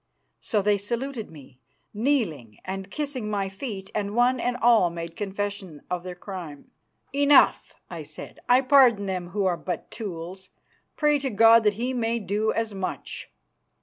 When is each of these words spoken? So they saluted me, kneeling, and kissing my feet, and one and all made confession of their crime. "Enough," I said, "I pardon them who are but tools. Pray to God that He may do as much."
So 0.39 0.63
they 0.63 0.79
saluted 0.79 1.29
me, 1.29 1.59
kneeling, 1.93 2.57
and 2.65 2.89
kissing 2.89 3.29
my 3.29 3.49
feet, 3.49 3.91
and 3.93 4.15
one 4.15 4.39
and 4.39 4.57
all 4.57 4.89
made 4.89 5.15
confession 5.15 5.83
of 5.91 6.01
their 6.01 6.15
crime. 6.15 6.71
"Enough," 7.13 7.75
I 7.87 8.01
said, 8.01 8.39
"I 8.49 8.61
pardon 8.61 9.05
them 9.05 9.27
who 9.27 9.45
are 9.45 9.57
but 9.57 9.91
tools. 9.91 10.49
Pray 10.95 11.19
to 11.19 11.29
God 11.29 11.63
that 11.65 11.75
He 11.75 11.93
may 11.93 12.17
do 12.17 12.51
as 12.51 12.73
much." 12.73 13.29